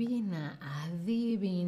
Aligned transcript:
Adivina, 0.00 0.58
adivinanza. 0.88 1.60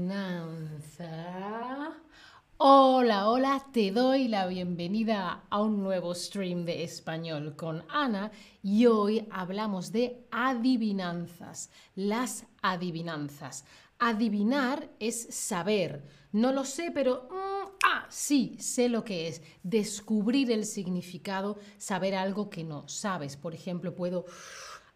Hola, 2.57 3.29
hola, 3.29 3.67
te 3.75 3.91
doy 3.91 4.27
la 4.27 4.47
bienvenida 4.47 5.45
a 5.51 5.61
un 5.61 5.83
nuevo 5.83 6.15
stream 6.15 6.65
de 6.65 6.83
español 6.83 7.55
con 7.57 7.85
Ana 7.91 8.33
y 8.63 8.87
hoy 8.87 9.29
hablamos 9.31 9.93
de 9.93 10.25
adivinanzas, 10.31 11.69
las 11.95 12.47
adivinanzas. 12.63 13.67
Adivinar 13.99 14.89
es 14.99 15.35
saber. 15.35 16.03
No 16.33 16.53
lo 16.53 16.65
sé, 16.65 16.91
pero... 16.91 17.29
Mm, 17.31 17.69
ah, 17.85 18.07
sí, 18.09 18.57
sé 18.59 18.89
lo 18.89 19.05
que 19.05 19.29
es. 19.29 19.43
Descubrir 19.63 20.51
el 20.51 20.65
significado, 20.65 21.59
saber 21.77 22.15
algo 22.15 22.49
que 22.49 22.65
no 22.65 22.89
sabes. 22.89 23.37
Por 23.37 23.55
ejemplo, 23.55 23.95
puedo 23.95 24.25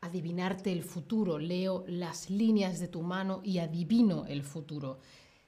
adivinarte 0.07 0.73
el 0.73 0.83
futuro, 0.83 1.39
leo 1.39 1.85
las 1.87 2.31
líneas 2.31 2.81
de 2.81 2.89
tu 2.89 3.03
mano 3.03 3.41
y 3.45 3.59
adivino 3.59 4.27
el 4.27 4.43
futuro. 4.43 4.99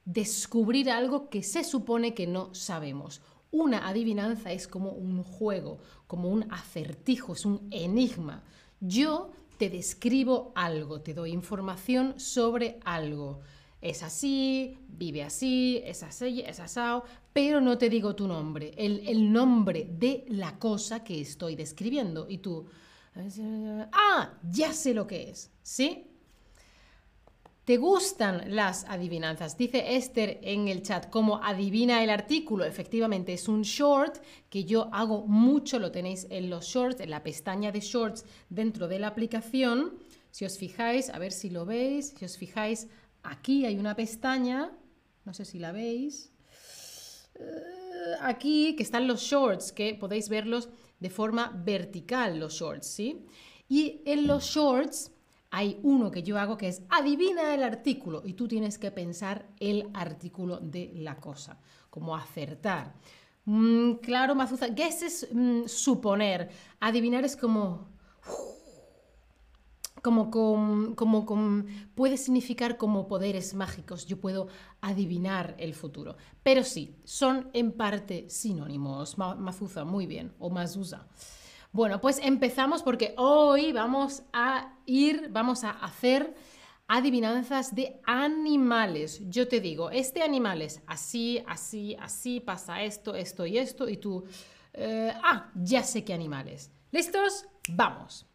Descubrir 0.04 0.90
algo 0.90 1.28
que 1.28 1.42
se 1.42 1.64
supone 1.64 2.14
que 2.14 2.26
no 2.26 2.54
sabemos. 2.54 3.20
Una 3.50 3.88
adivinanza 3.88 4.52
es 4.52 4.68
como 4.68 4.90
un 4.90 5.22
juego, 5.22 5.78
como 6.06 6.28
un 6.28 6.50
acertijo, 6.52 7.32
es 7.32 7.44
un 7.44 7.66
enigma. 7.70 8.44
Yo 8.80 9.30
te 9.56 9.70
describo 9.70 10.52
algo, 10.54 11.00
te 11.00 11.14
doy 11.14 11.32
información 11.32 12.20
sobre 12.20 12.78
algo. 12.84 13.40
Es 13.80 14.02
así, 14.02 14.78
vive 14.88 15.22
así, 15.22 15.80
es 15.84 16.02
así, 16.02 16.42
es 16.46 16.60
asado, 16.60 17.04
pero 17.32 17.60
no 17.60 17.78
te 17.78 17.88
digo 17.88 18.14
tu 18.14 18.26
nombre, 18.26 18.72
el, 18.76 19.06
el 19.06 19.32
nombre 19.32 19.88
de 19.88 20.24
la 20.28 20.58
cosa 20.58 21.04
que 21.04 21.20
estoy 21.20 21.54
describiendo. 21.54 22.26
Y 22.28 22.38
tú, 22.38 22.66
Ah, 23.92 24.38
ya 24.50 24.72
sé 24.72 24.94
lo 24.94 25.06
que 25.06 25.30
es, 25.30 25.50
¿sí? 25.62 26.04
¿Te 27.64 27.76
gustan 27.76 28.54
las 28.54 28.84
adivinanzas? 28.84 29.58
Dice 29.58 29.96
Esther 29.96 30.38
en 30.42 30.68
el 30.68 30.82
chat, 30.82 31.10
¿cómo 31.10 31.42
adivina 31.42 32.02
el 32.02 32.08
artículo? 32.08 32.64
Efectivamente, 32.64 33.34
es 33.34 33.46
un 33.46 33.60
short 33.60 34.22
que 34.48 34.64
yo 34.64 34.88
hago 34.90 35.26
mucho, 35.26 35.78
lo 35.78 35.90
tenéis 35.90 36.26
en 36.30 36.48
los 36.48 36.64
shorts, 36.64 37.00
en 37.00 37.10
la 37.10 37.22
pestaña 37.22 37.70
de 37.70 37.80
shorts 37.80 38.24
dentro 38.48 38.88
de 38.88 38.98
la 38.98 39.08
aplicación. 39.08 39.98
Si 40.30 40.46
os 40.46 40.56
fijáis, 40.56 41.10
a 41.10 41.18
ver 41.18 41.32
si 41.32 41.50
lo 41.50 41.66
veis, 41.66 42.14
si 42.16 42.24
os 42.24 42.38
fijáis, 42.38 42.88
aquí 43.22 43.66
hay 43.66 43.76
una 43.78 43.94
pestaña, 43.94 44.72
no 45.26 45.34
sé 45.34 45.44
si 45.44 45.58
la 45.58 45.72
veis, 45.72 46.32
eh, 47.34 48.14
aquí 48.22 48.76
que 48.76 48.82
están 48.82 49.06
los 49.06 49.20
shorts, 49.20 49.72
que 49.72 49.94
podéis 49.94 50.30
verlos 50.30 50.70
de 51.00 51.10
forma 51.10 51.52
vertical 51.64 52.38
los 52.38 52.54
shorts, 52.54 52.86
¿sí? 52.86 53.24
Y 53.68 54.02
en 54.04 54.26
los 54.26 54.44
shorts 54.44 55.12
hay 55.50 55.78
uno 55.82 56.10
que 56.10 56.22
yo 56.22 56.38
hago 56.38 56.56
que 56.56 56.68
es 56.68 56.82
adivina 56.90 57.54
el 57.54 57.62
artículo 57.62 58.22
y 58.24 58.34
tú 58.34 58.48
tienes 58.48 58.78
que 58.78 58.90
pensar 58.90 59.46
el 59.60 59.88
artículo 59.94 60.58
de 60.58 60.92
la 60.94 61.16
cosa, 61.16 61.58
como 61.90 62.14
acertar. 62.14 62.94
Mm, 63.44 63.94
claro, 63.94 64.34
Mazuza, 64.34 64.68
guess 64.68 65.02
es 65.02 65.28
mm, 65.32 65.66
suponer, 65.66 66.50
adivinar 66.80 67.24
es 67.24 67.36
como 67.36 67.88
como, 70.02 70.30
como, 70.30 71.64
puede 71.94 72.16
significar 72.16 72.76
como 72.76 73.08
poderes 73.08 73.54
mágicos, 73.54 74.06
yo 74.06 74.20
puedo 74.20 74.48
adivinar 74.80 75.54
el 75.58 75.74
futuro. 75.74 76.16
Pero 76.42 76.64
sí, 76.64 76.96
son 77.04 77.50
en 77.52 77.72
parte 77.72 78.28
sinónimos. 78.28 79.18
Mazuza, 79.18 79.84
muy 79.84 80.06
bien, 80.06 80.32
o 80.38 80.50
Mazuza. 80.50 81.06
Bueno, 81.72 82.00
pues 82.00 82.18
empezamos 82.22 82.82
porque 82.82 83.14
hoy 83.18 83.72
vamos 83.72 84.22
a 84.32 84.74
ir, 84.86 85.28
vamos 85.30 85.64
a 85.64 85.70
hacer 85.70 86.34
adivinanzas 86.88 87.74
de 87.74 88.00
animales. 88.06 89.20
Yo 89.28 89.46
te 89.46 89.60
digo, 89.60 89.90
este 89.90 90.22
animal 90.22 90.62
es 90.62 90.80
así, 90.86 91.42
así, 91.46 91.94
así, 92.00 92.40
pasa 92.40 92.82
esto, 92.82 93.14
esto 93.14 93.44
y 93.44 93.58
esto, 93.58 93.88
y 93.88 93.98
tú, 93.98 94.24
eh, 94.72 95.12
ah, 95.22 95.50
ya 95.54 95.82
sé 95.82 96.04
qué 96.04 96.14
animal 96.14 96.48
es. 96.48 96.70
¿Listos? 96.90 97.46
Vamos. 97.68 98.26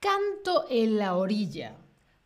Canto 0.00 0.64
en 0.70 0.96
la 0.96 1.14
orilla, 1.14 1.76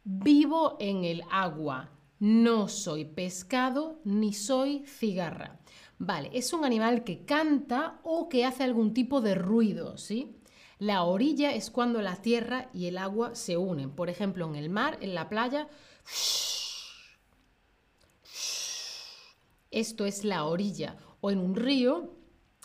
vivo 0.04 0.76
en 0.78 1.04
el 1.04 1.24
agua, 1.28 1.90
no 2.20 2.68
soy 2.68 3.04
pescado 3.04 3.98
ni 4.04 4.32
soy 4.32 4.84
cigarra. 4.86 5.58
Vale, 5.98 6.30
es 6.34 6.52
un 6.52 6.64
animal 6.64 7.02
que 7.02 7.24
canta 7.24 7.98
o 8.04 8.28
que 8.28 8.44
hace 8.44 8.62
algún 8.62 8.94
tipo 8.94 9.20
de 9.20 9.34
ruido, 9.34 9.98
¿sí? 9.98 10.36
La 10.78 11.02
orilla 11.02 11.52
es 11.52 11.72
cuando 11.72 12.00
la 12.00 12.22
tierra 12.22 12.70
y 12.72 12.86
el 12.86 12.96
agua 12.96 13.34
se 13.34 13.56
unen. 13.56 13.90
Por 13.90 14.08
ejemplo, 14.08 14.46
en 14.46 14.54
el 14.54 14.70
mar, 14.70 14.96
en 15.00 15.16
la 15.16 15.28
playa. 15.28 15.66
Esto 19.72 20.06
es 20.06 20.22
la 20.22 20.44
orilla. 20.44 20.96
O 21.20 21.32
en 21.32 21.40
un 21.40 21.56
río 21.56 22.14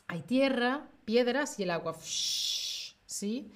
hay 0.05 0.21
tierra, 0.21 0.87
piedras 1.03 1.59
y 1.59 1.63
el 1.63 1.71
agua. 1.71 1.97
¿Sí? 3.07 3.51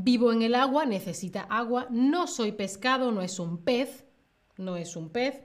Vivo 0.00 0.32
en 0.32 0.42
el 0.42 0.54
agua, 0.54 0.86
necesita 0.86 1.40
agua. 1.42 1.88
No 1.90 2.28
soy 2.28 2.52
pescado, 2.52 3.10
no 3.10 3.20
es 3.20 3.40
un 3.40 3.58
pez. 3.64 4.04
No 4.56 4.76
es 4.76 4.94
un 4.94 5.10
pez. 5.10 5.42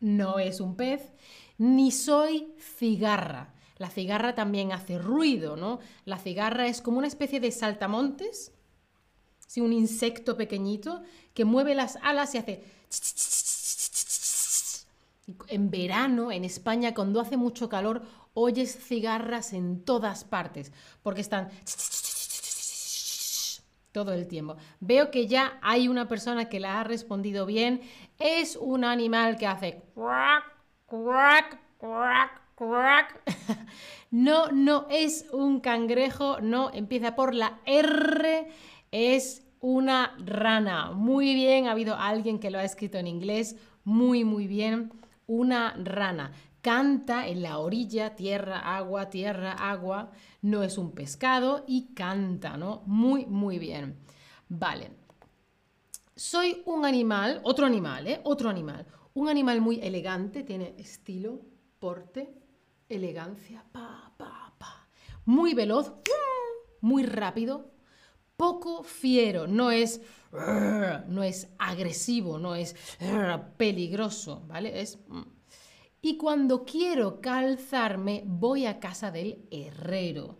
No 0.00 0.38
es 0.38 0.58
un 0.58 0.74
pez. 0.74 1.12
Ni 1.58 1.92
soy 1.92 2.54
cigarra. 2.58 3.52
La 3.76 3.90
cigarra 3.90 4.34
también 4.34 4.72
hace 4.72 4.98
ruido, 4.98 5.54
¿no? 5.54 5.80
La 6.06 6.18
cigarra 6.18 6.66
es 6.66 6.80
como 6.80 6.96
una 6.96 7.08
especie 7.08 7.40
de 7.40 7.52
saltamontes, 7.52 8.52
¿sí? 9.46 9.60
un 9.60 9.74
insecto 9.74 10.38
pequeñito 10.38 11.02
que 11.34 11.44
mueve 11.44 11.74
las 11.74 11.96
alas 11.96 12.34
y 12.34 12.38
hace... 12.38 12.64
En 15.48 15.70
verano, 15.70 16.32
en 16.32 16.46
España, 16.46 16.94
cuando 16.94 17.20
hace 17.20 17.36
mucho 17.36 17.68
calor, 17.68 18.00
oyes 18.32 18.78
cigarras 18.78 19.52
en 19.52 19.84
todas 19.84 20.24
partes, 20.24 20.72
porque 21.02 21.20
están 21.20 21.50
todo 23.92 24.12
el 24.12 24.28
tiempo. 24.28 24.56
Veo 24.80 25.10
que 25.10 25.26
ya 25.26 25.58
hay 25.62 25.88
una 25.88 26.08
persona 26.08 26.48
que 26.48 26.60
la 26.60 26.80
ha 26.80 26.84
respondido 26.84 27.46
bien. 27.46 27.80
Es 28.18 28.56
un 28.56 28.84
animal 28.84 29.36
que 29.36 29.46
hace 29.46 29.82
No, 34.10 34.48
no 34.50 34.86
es 34.88 35.26
un 35.32 35.60
cangrejo, 35.60 36.40
no, 36.40 36.70
empieza 36.72 37.14
por 37.14 37.34
la 37.34 37.58
R, 37.66 38.48
es 38.90 39.46
una 39.60 40.14
rana. 40.24 40.92
Muy 40.92 41.34
bien, 41.34 41.66
ha 41.66 41.72
habido 41.72 41.94
alguien 41.94 42.38
que 42.38 42.50
lo 42.50 42.58
ha 42.58 42.64
escrito 42.64 42.96
en 42.96 43.06
inglés, 43.06 43.56
muy, 43.84 44.24
muy 44.24 44.46
bien, 44.46 44.92
una 45.26 45.74
rana 45.76 46.32
canta 46.68 47.26
en 47.26 47.40
la 47.40 47.60
orilla, 47.60 48.14
tierra, 48.14 48.58
agua, 48.76 49.08
tierra, 49.08 49.52
agua, 49.52 50.10
no 50.42 50.62
es 50.62 50.76
un 50.76 50.92
pescado 50.92 51.64
y 51.66 51.94
canta, 51.94 52.58
¿no? 52.58 52.82
Muy, 52.84 53.24
muy 53.24 53.58
bien. 53.58 53.96
Vale. 54.50 54.90
Soy 56.14 56.62
un 56.66 56.84
animal, 56.84 57.40
otro 57.42 57.64
animal, 57.64 58.06
¿eh? 58.06 58.20
Otro 58.22 58.50
animal. 58.50 58.86
Un 59.14 59.30
animal 59.30 59.62
muy 59.62 59.80
elegante, 59.80 60.42
tiene 60.42 60.74
estilo, 60.76 61.40
porte, 61.78 62.34
elegancia, 62.86 63.64
pa, 63.72 64.12
pa, 64.18 64.52
pa. 64.58 64.88
Muy 65.24 65.54
veloz, 65.54 65.94
muy 66.82 67.02
rápido, 67.02 67.72
poco 68.36 68.82
fiero, 68.82 69.46
no 69.46 69.70
es, 69.70 70.02
no 71.06 71.22
es 71.22 71.48
agresivo, 71.58 72.38
no 72.38 72.54
es 72.54 72.76
peligroso, 73.56 74.42
¿vale? 74.46 74.82
Es 74.82 74.98
mm, 75.08 75.37
y 76.00 76.16
cuando 76.16 76.64
quiero 76.64 77.20
calzarme, 77.20 78.22
voy 78.26 78.66
a 78.66 78.80
casa 78.80 79.10
del 79.10 79.46
herrero. 79.50 80.38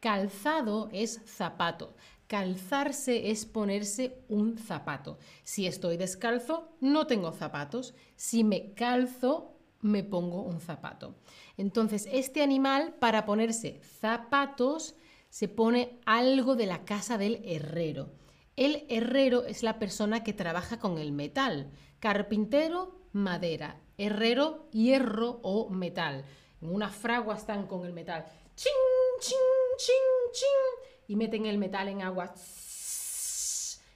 Calzado 0.00 0.88
es 0.92 1.20
zapato. 1.26 1.94
Calzarse 2.26 3.30
es 3.30 3.44
ponerse 3.44 4.22
un 4.28 4.56
zapato. 4.56 5.18
Si 5.42 5.66
estoy 5.66 5.96
descalzo, 5.96 6.68
no 6.80 7.06
tengo 7.06 7.32
zapatos. 7.32 7.94
Si 8.16 8.44
me 8.44 8.72
calzo, 8.74 9.56
me 9.80 10.04
pongo 10.04 10.42
un 10.42 10.60
zapato. 10.60 11.16
Entonces, 11.56 12.08
este 12.10 12.42
animal, 12.42 12.94
para 12.98 13.26
ponerse 13.26 13.80
zapatos, 14.00 14.94
se 15.28 15.48
pone 15.48 15.98
algo 16.06 16.56
de 16.56 16.66
la 16.66 16.84
casa 16.84 17.18
del 17.18 17.40
herrero. 17.44 18.10
El 18.56 18.84
herrero 18.88 19.44
es 19.44 19.62
la 19.62 19.78
persona 19.78 20.22
que 20.22 20.32
trabaja 20.32 20.78
con 20.78 20.98
el 20.98 21.12
metal. 21.12 21.70
Carpintero, 22.00 22.98
madera 23.12 23.80
herrero, 24.00 24.66
hierro 24.72 25.40
o 25.42 25.68
metal. 25.68 26.24
En 26.62 26.74
una 26.74 26.88
fragua 26.88 27.36
están 27.36 27.66
con 27.66 27.84
el 27.84 27.92
metal. 27.92 28.24
Ching, 28.56 28.72
ching, 29.20 29.36
ching, 29.76 30.32
ching. 30.32 31.06
Y 31.08 31.16
meten 31.16 31.46
el 31.46 31.58
metal 31.58 31.88
en 31.88 32.02
agua 32.02 32.32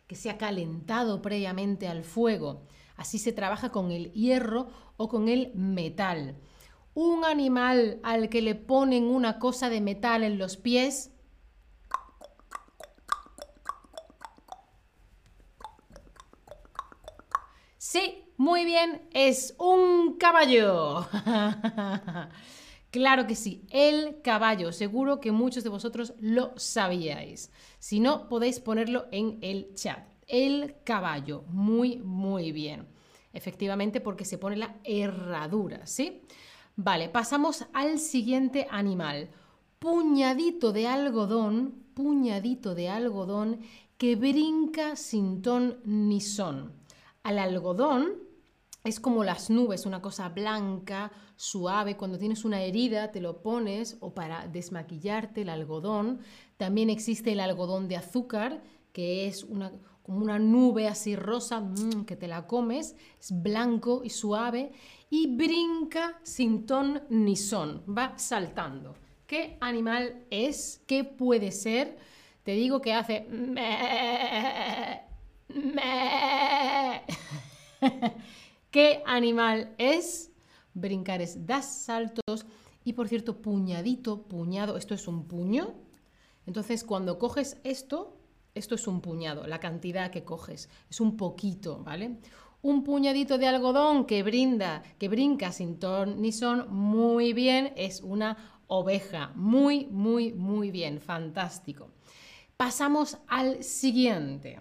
que 0.07 0.15
se 0.15 0.29
ha 0.29 0.37
calentado 0.37 1.23
previamente 1.23 1.89
al 1.89 2.05
fuego. 2.05 2.63
Así 2.97 3.19
se 3.19 3.33
trabaja 3.33 3.71
con 3.71 3.91
el 3.91 4.13
hierro 4.13 4.69
o 4.99 5.09
con 5.09 5.29
el 5.29 5.53
metal. 5.55 6.37
Un 6.93 7.25
animal 7.25 7.99
al 8.03 8.29
que 8.29 8.43
le 8.43 8.55
ponen 8.55 9.05
una 9.05 9.39
cosa 9.39 9.71
de 9.71 9.81
metal 9.81 10.23
en 10.23 10.39
los 10.39 10.57
pies 10.57 11.13
Sí, 17.95 18.25
muy 18.39 18.65
bien, 18.65 19.03
es 19.13 19.55
un 19.57 20.17
caballo. 20.19 21.07
claro 22.91 23.29
que 23.29 23.37
sí, 23.37 23.69
el 23.71 24.21
caballo. 24.21 24.73
Seguro 24.73 25.21
que 25.21 25.31
muchos 25.31 25.63
de 25.63 25.71
vosotros 25.71 26.13
lo 26.19 26.53
sabíais. 26.57 27.53
Si 27.79 28.01
no, 28.01 28.29
podéis 28.29 28.59
ponerlo 28.59 29.07
en 29.13 29.39
el 29.43 29.77
chat. 29.77 30.09
El 30.27 30.75
caballo, 30.83 31.45
muy, 31.47 31.99
muy 31.99 32.51
bien. 32.51 32.89
Efectivamente, 33.33 34.01
porque 34.01 34.25
se 34.25 34.39
pone 34.39 34.57
la 34.57 34.75
herradura, 34.83 35.87
¿sí? 35.87 36.23
Vale, 36.75 37.09
pasamos 37.09 37.65
al 37.75 38.01
siguiente 38.01 38.67
animal. 38.73 39.31
Puñadito 39.79 40.73
de 40.73 40.89
algodón, 40.89 41.85
puñadito 41.95 42.75
de 42.75 42.89
algodón 42.89 43.61
que 43.99 44.17
brinca 44.17 44.97
sin 44.97 45.43
ton 45.43 45.79
ni 45.85 46.21
son. 46.21 46.84
Al 47.25 47.39
algodón 47.39 48.13
es 48.85 49.01
como 49.01 49.25
las 49.25 49.49
nubes, 49.49 49.87
una 49.87 50.03
cosa 50.03 50.29
blanca, 50.29 51.11
suave. 51.37 51.97
Cuando 51.97 52.19
tienes 52.19 52.45
una 52.45 52.63
herida 52.63 53.11
te 53.13 53.21
lo 53.21 53.41
pones 53.41 53.97
o 54.01 54.13
para 54.13 54.47
desmaquillarte 54.47 55.41
el 55.41 55.49
algodón. 55.49 56.21
También 56.59 56.91
existe 56.91 57.33
el 57.33 57.41
algodón 57.41 57.89
de 57.89 57.97
azúcar, 57.97 58.63
que 58.93 59.27
es 59.27 59.43
una, 59.43 59.73
como 60.03 60.19
una 60.19 60.39
nube 60.39 60.87
así 60.87 61.17
rosa 61.17 61.61
mm, 61.61 62.05
que 62.05 62.15
te 62.15 62.29
la 62.29 62.47
comes, 62.47 62.95
es 63.19 63.43
blanco 63.43 64.03
y 64.05 64.11
suave 64.11 64.73
y 65.09 65.35
brinca 65.35 66.21
sin 66.23 66.67
ton 66.67 67.03
ni 67.09 67.37
son, 67.37 67.83
va 67.89 68.19
saltando. 68.19 68.97
¿Qué 69.27 69.57
animal 69.63 70.27
es? 70.29 70.83
¿Qué 70.87 71.05
puede 71.05 71.53
ser? 71.53 71.97
Te 72.43 72.53
digo 72.53 72.83
que 72.83 72.93
hace... 72.93 73.27
¿Qué 78.71 79.03
animal 79.07 79.75
es? 79.79 80.31
Brincar 80.75 81.23
es 81.23 81.47
das 81.47 81.67
saltos 81.67 82.45
y 82.85 82.93
por 82.93 83.09
cierto, 83.09 83.41
puñadito, 83.41 84.23
puñado, 84.23 84.77
esto 84.77 84.95
es 84.95 85.09
un 85.09 85.27
puño. 85.27 85.75
Entonces, 86.47 86.85
cuando 86.85 87.19
coges 87.19 87.57
esto, 87.65 88.19
esto 88.55 88.75
es 88.75 88.87
un 88.87 89.01
puñado, 89.01 89.47
la 89.47 89.59
cantidad 89.59 90.11
que 90.11 90.25
coges, 90.25 90.69
es 90.91 91.01
un 91.01 91.17
poquito, 91.17 91.83
¿vale? 91.83 92.19
Un 92.61 92.85
puñadito 92.85 93.39
de 93.39 93.47
algodón 93.47 94.05
que 94.05 94.23
brinda, 94.23 94.83
que 94.99 95.09
brinca 95.09 95.53
sin 95.53 95.79
ton 95.79 96.33
son, 96.33 96.73
muy 96.73 97.33
bien, 97.33 97.73
es 97.77 98.03
una 98.03 98.61
oveja, 98.67 99.33
muy, 99.35 99.87
muy, 99.87 100.33
muy 100.33 100.71
bien, 100.71 101.01
fantástico. 101.01 101.89
Pasamos 102.57 103.19
al 103.29 103.65
siguiente. 103.65 104.61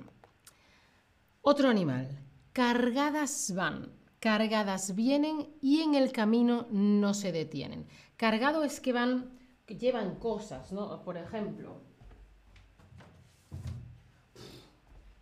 Otro 1.46 1.68
animal. 1.68 2.08
Cargadas 2.54 3.54
van, 3.54 3.92
cargadas 4.22 4.96
vienen 4.96 5.54
y 5.62 5.82
en 5.82 5.94
el 5.94 6.14
camino 6.14 6.68
no 6.72 7.14
se 7.14 7.34
detienen. 7.34 7.86
Cargado 8.16 8.64
es 8.64 8.80
que 8.80 8.94
van, 8.94 9.38
que 9.66 9.76
llevan 9.76 10.16
cosas, 10.20 10.72
¿no? 10.72 11.04
Por 11.04 11.18
ejemplo, 11.18 11.82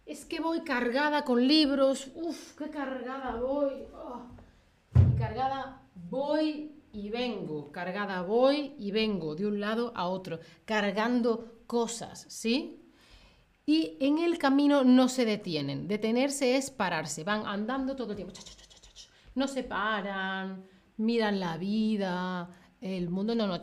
es 0.06 0.24
que 0.26 0.40
voy 0.40 0.62
cargada 0.62 1.24
con 1.26 1.48
libros, 1.48 2.12
uff, 2.14 2.56
qué 2.56 2.70
cargada 2.70 3.38
voy, 3.38 3.88
oh. 3.96 4.22
y 4.94 5.18
cargada 5.18 5.82
voy 5.96 6.84
y 6.94 7.10
vengo, 7.10 7.72
cargada 7.72 8.22
voy 8.22 8.76
y 8.78 8.92
vengo 8.92 9.34
de 9.34 9.48
un 9.48 9.60
lado 9.60 9.92
a 9.96 10.08
otro, 10.08 10.40
cargando 10.66 11.64
cosas, 11.66 12.28
¿sí? 12.30 12.81
Y 13.66 13.98
en 14.00 14.18
el 14.18 14.38
camino 14.38 14.84
no 14.84 15.08
se 15.08 15.26
detienen, 15.26 15.88
detenerse 15.88 16.58
es 16.58 16.72
pararse, 16.72 17.24
van 17.24 17.46
andando 17.46 17.96
todo 17.96 18.12
el 18.12 18.16
tiempo, 18.16 18.34
no 19.36 19.48
se 19.48 19.64
paran, 19.64 20.66
miran 20.98 21.40
la 21.40 21.58
vida, 21.58 22.50
el 22.82 23.10
mundo, 23.10 23.36
no, 23.36 23.48
no, 23.48 23.60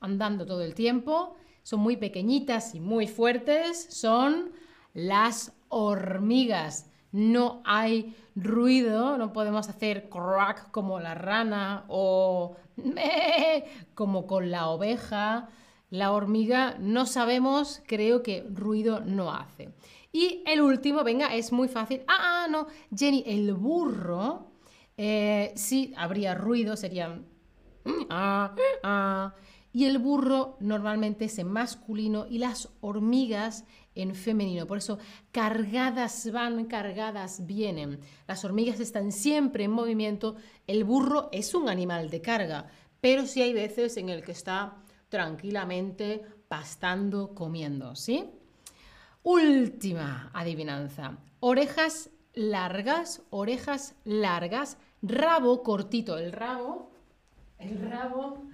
andando 0.00 0.46
todo 0.46 0.62
el 0.62 0.74
tiempo, 0.74 1.36
son 1.62 1.80
muy 1.80 1.96
pequeñitas 1.96 2.74
y 2.74 2.80
muy 2.80 3.06
fuertes, 3.06 3.88
son 3.90 4.52
las 4.94 5.52
hormigas. 5.68 6.90
No 7.10 7.62
hay 7.64 8.14
ruido, 8.34 9.16
no 9.16 9.32
podemos 9.32 9.68
hacer 9.68 10.08
crack 10.08 10.70
como 10.70 11.00
la 11.00 11.14
rana 11.14 11.84
o 11.88 12.56
como 13.94 14.26
con 14.26 14.50
la 14.50 14.68
oveja. 14.68 15.48
La 15.90 16.12
hormiga 16.12 16.76
no 16.78 17.06
sabemos, 17.06 17.82
creo 17.86 18.22
que 18.22 18.42
ruido 18.42 19.00
no 19.00 19.32
hace. 19.32 19.70
Y 20.12 20.42
el 20.46 20.60
último, 20.60 21.04
venga, 21.04 21.34
es 21.34 21.52
muy 21.52 21.68
fácil. 21.68 22.02
Ah, 22.08 22.44
ah 22.44 22.48
no, 22.50 22.66
Jenny, 22.94 23.24
el 23.26 23.54
burro, 23.54 24.52
eh, 24.96 25.52
sí 25.56 25.92
habría 25.96 26.34
ruido, 26.34 26.76
sería... 26.76 27.20
Ah, 28.10 28.54
ah. 28.82 29.34
Y 29.72 29.84
el 29.84 29.98
burro 29.98 30.56
normalmente 30.60 31.26
es 31.26 31.38
en 31.38 31.48
masculino 31.48 32.26
y 32.28 32.38
las 32.38 32.68
hormigas 32.80 33.64
en 33.94 34.14
femenino. 34.14 34.66
Por 34.66 34.78
eso 34.78 34.98
cargadas 35.30 36.30
van, 36.32 36.64
cargadas 36.66 37.46
vienen. 37.46 38.00
Las 38.26 38.44
hormigas 38.44 38.80
están 38.80 39.12
siempre 39.12 39.64
en 39.64 39.70
movimiento. 39.70 40.36
El 40.66 40.84
burro 40.84 41.28
es 41.32 41.54
un 41.54 41.68
animal 41.68 42.10
de 42.10 42.20
carga, 42.20 42.66
pero 43.00 43.26
sí 43.26 43.42
hay 43.42 43.52
veces 43.52 43.96
en 43.98 44.08
el 44.08 44.22
que 44.22 44.32
está 44.32 44.82
tranquilamente 45.08 46.24
pastando, 46.48 47.34
comiendo, 47.34 47.94
¿sí? 47.96 48.30
Última 49.22 50.30
adivinanza. 50.32 51.18
Orejas 51.40 52.10
largas, 52.34 53.22
orejas 53.30 53.94
largas, 54.04 54.78
rabo 55.02 55.62
cortito. 55.62 56.18
El 56.18 56.32
rabo, 56.32 56.90
el 57.58 57.78
rabo, 57.90 58.44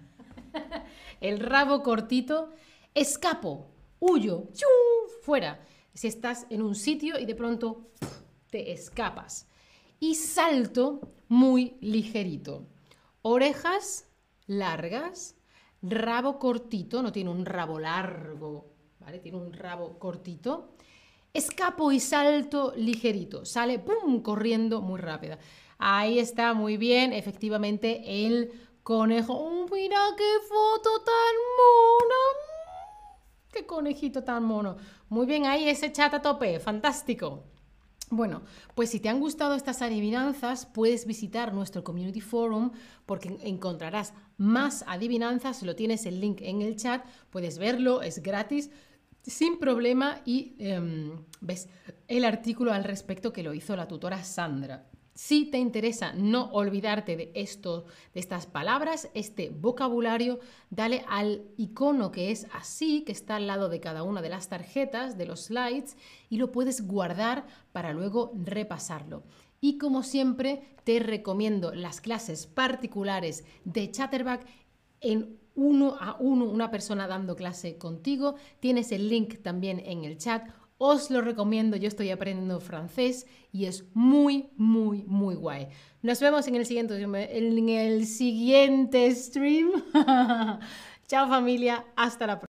el 1.21 1.41
rabo 1.41 1.83
cortito, 1.83 2.51
escapo, 2.95 3.67
huyo, 4.01 4.49
fuera. 5.23 5.65
Si 5.93 6.09
estás 6.09 6.47
en 6.51 6.63
un 6.63 6.75
sitio 6.75 7.19
y 7.19 7.25
de 7.25 7.35
pronto 7.35 7.91
te 8.51 8.73
escapas. 8.73 9.47
Y 10.01 10.17
salto 10.17 11.13
muy 11.29 11.77
ligerito. 11.81 12.67
Orejas 13.23 14.07
largas, 14.47 15.37
rabo 15.91 16.39
cortito, 16.39 17.03
no 17.03 17.13
tiene 17.13 17.31
un 17.31 17.45
rabo 17.45 17.79
largo, 17.79 18.67
¿vale? 19.01 19.19
Tiene 19.19 19.39
un 19.39 19.53
rabo 19.53 19.99
cortito. 19.99 20.75
Escapo 21.33 21.91
y 21.93 22.01
salto 22.01 22.73
ligerito. 22.77 23.45
Sale, 23.45 23.79
¡pum!, 23.79 24.23
corriendo 24.23 24.81
muy 24.81 25.01
rápida. 25.01 25.39
Ahí 25.79 26.19
está, 26.19 26.55
muy 26.55 26.77
bien. 26.77 27.13
Efectivamente, 27.13 28.27
el 28.27 28.53
conejo. 28.83 29.35
¡Oh, 29.35 29.67
mira 29.71 29.99
qué 30.17 30.33
foto 30.49 30.91
tan 31.05 31.35
mona! 31.59 32.55
¡Qué 33.53 33.67
conejito 33.67 34.25
tan 34.25 34.45
mono! 34.45 34.77
Muy 35.09 35.27
bien, 35.27 35.47
ahí 35.47 35.69
ese 35.69 35.93
chat 35.93 36.13
a 36.15 36.23
tope, 36.23 36.59
fantástico. 36.61 37.45
Bueno, 38.11 38.43
pues 38.75 38.91
si 38.91 39.01
te 39.01 39.09
han 39.09 39.19
gustado 39.19 39.55
estas 39.55 39.83
adivinanzas, 39.83 40.67
puedes 40.67 41.07
visitar 41.07 41.55
nuestro 41.55 41.83
Community 41.83 42.21
Forum 42.21 42.71
porque 43.07 43.39
encontrarás 43.43 44.13
más 44.37 44.85
adivinanzas, 44.87 45.63
lo 45.63 45.75
tienes 45.75 46.07
el 46.07 46.21
link 46.21 46.41
en 46.43 46.63
el 46.63 46.77
chat, 46.77 47.05
puedes 47.31 47.59
verlo, 47.59 48.03
es 48.03 48.23
gratis, 48.23 48.71
sin 49.23 49.59
problema 49.59 50.21
y 50.25 50.55
em, 50.59 51.25
ves 51.41 51.69
el 52.09 52.25
artículo 52.25 52.73
al 52.73 52.85
respecto 52.85 53.33
que 53.33 53.43
lo 53.43 53.55
hizo 53.55 53.75
la 53.75 53.89
tutora 53.89 54.23
Sandra. 54.23 54.87
Si 55.15 55.45
te 55.45 55.59
interesa 55.59 56.13
no 56.13 56.51
olvidarte 56.51 57.17
de 57.17 57.31
esto, 57.35 57.87
de 58.15 58.21
estas 58.21 58.47
palabras, 58.47 59.09
este 59.15 59.49
vocabulario, 59.49 60.41
dale 60.71 61.05
al 61.09 61.45
icono 61.57 62.11
que 62.11 62.33
es 62.33 62.49
así, 62.53 63.03
que 63.03 63.13
está 63.13 63.37
al 63.37 63.47
lado 63.47 63.69
de 63.69 63.79
cada 63.79 64.03
una 64.03 64.23
de 64.23 64.29
las 64.29 64.49
tarjetas, 64.49 65.17
de 65.17 65.27
los 65.27 65.45
slides, 65.45 65.97
y 66.31 66.39
lo 66.39 66.51
puedes 66.51 66.87
guardar 66.89 67.47
para 67.71 67.93
luego 67.93 68.33
repasarlo. 68.35 69.23
Y 69.61 69.79
como 69.79 70.03
siempre, 70.03 70.75
te 70.83 70.99
recomiendo 70.99 71.73
las 71.73 72.01
clases 72.01 72.49
particulares 72.49 73.45
de 73.65 73.91
Chatterback 73.93 74.45
en 75.01 75.39
uno 75.55 75.97
a 76.01 76.17
uno, 76.19 76.47
una 76.47 76.73
persona 76.73 77.07
dando 77.07 77.37
clase 77.37 77.79
contigo. 77.79 78.35
Tienes 78.59 78.91
el 78.91 79.09
link 79.09 79.43
también 79.43 79.81
en 79.85 80.05
el 80.05 80.19
chat 80.19 80.49
os 80.87 81.11
lo 81.11 81.23
recomiendo, 81.23 81.79
yo 81.79 81.89
estoy 81.89 82.11
aprendiendo 82.11 82.61
francés 82.61 83.27
y 83.53 83.65
es 83.65 83.85
muy, 83.95 84.51
muy, 84.57 85.03
muy 85.05 85.35
guay. 85.35 85.69
Nos 86.03 86.21
vemos 86.21 86.47
en 86.47 86.57
el 86.57 86.67
siguiente, 86.67 87.01
en 87.01 87.69
el 87.71 88.07
siguiente 88.07 89.15
stream. 89.15 89.71
Chao 91.09 91.29
familia, 91.29 91.87
hasta 91.97 92.27
la 92.27 92.39
próxima. 92.39 92.43